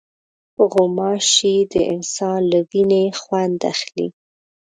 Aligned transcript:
غوماشې 0.71 1.55
د 1.73 1.75
انسان 1.93 2.39
له 2.51 2.59
وینې 2.69 3.03
خوند 3.21 3.59
اخلي. 3.73 4.07